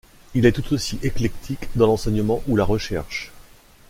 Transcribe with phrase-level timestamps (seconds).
[0.33, 3.31] Il est tout aussi éclectique dans l'enseignement ou la recherche.